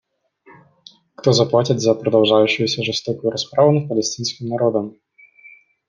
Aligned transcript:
Кто 1.13 1.31
заплатит 1.31 1.79
за 1.79 1.93
продолжающуюся 1.93 2.81
жестокую 2.83 3.29
расправу 3.29 3.71
над 3.71 3.87
палестинским 3.87 4.47
народом? 4.47 4.95